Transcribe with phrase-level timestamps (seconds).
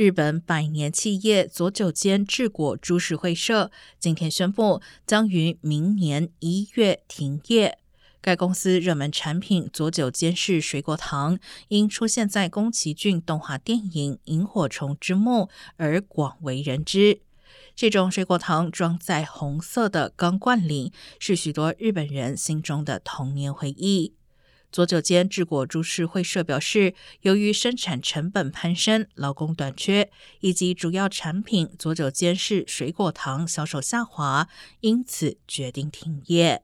[0.00, 7.78] 日本百年企业佐久间治果株式会社今天宣布，将于明年一月停业。
[8.22, 15.42] 该公司热门产品佐久间式水果糖，因出现在宫崎骏动画电影《萤火虫之墓》
[15.76, 17.20] 而广为人知。
[17.76, 24.14] 这种水果糖装在红色的钢罐里，是许多日本人心中的童年回忆。
[24.72, 34.48] 佐久间治果株式会社表示，由于生产成本攀升、劳工短缺，以及主要产品佐久间是水果糖销售下滑，
[34.80, 36.62] 因此决定停业。